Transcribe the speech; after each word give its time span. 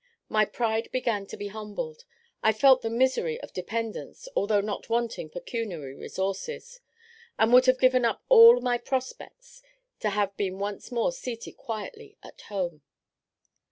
My 0.29 0.45
pride 0.45 0.89
began 0.91 1.27
to 1.27 1.37
be 1.37 1.49
humbled. 1.49 2.05
I 2.41 2.53
felt 2.53 2.81
the 2.81 2.89
misery 2.89 3.39
of 3.39 3.53
dependence, 3.53 4.27
although 4.35 4.59
not 4.59 4.89
wanting 4.89 5.29
pecuniary 5.29 5.93
resources; 5.93 6.81
and 7.37 7.53
would 7.53 7.67
have 7.67 7.77
given 7.77 8.03
up 8.03 8.23
all 8.27 8.59
my 8.61 8.79
prospects 8.79 9.61
to 9.99 10.09
have 10.09 10.35
been 10.37 10.57
once 10.57 10.91
more 10.91 11.11
seated 11.11 11.55
quietly 11.55 12.17
at 12.23 12.41
home. 12.41 12.81